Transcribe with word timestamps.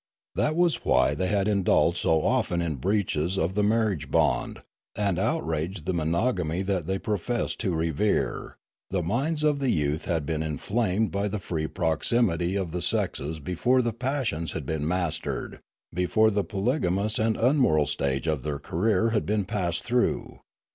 That 0.33 0.55
was 0.55 0.83
why 0.83 1.13
they 1.13 1.27
had 1.27 1.47
indulged 1.47 1.99
so 1.99 2.23
often 2.23 2.59
in 2.59 2.77
breaches 2.77 3.37
of 3.37 3.53
the 3.53 3.61
marriage 3.61 4.09
bond, 4.09 4.61
and 4.95 5.19
outraged 5.19 5.85
the 5.85 5.93
monogamy 5.93 6.63
that 6.63 6.87
they 6.87 6.97
professed 6.97 7.59
to 7.59 7.75
revere; 7.75 8.57
the 8.89 9.03
minds 9.03 9.43
of 9.43 9.59
the 9.59 9.69
youth 9.69 10.05
had 10.05 10.23
48 10.23 10.23
Limanora 10.23 10.25
been 10.25 10.41
inflamed 10.41 11.11
by 11.11 11.27
the 11.27 11.37
free 11.37 11.67
proximity 11.67 12.55
of 12.55 12.71
the 12.71 12.81
sexes 12.81 13.39
before 13.39 13.83
the 13.83 13.93
passions 13.93 14.53
had 14.53 14.65
been 14.65 14.87
mastered, 14.87 15.59
before 15.93 16.31
the 16.31 16.43
polygamous 16.43 17.19
and 17.19 17.37
unmoral 17.37 17.85
stage 17.85 18.25
of 18.25 18.41
their 18.41 18.57
career 18.57 19.11
had 19.11 19.27
been 19.27 19.45
passed 19.45 19.83
through. 19.83 20.39